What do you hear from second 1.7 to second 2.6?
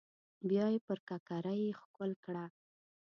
ښکل کړه.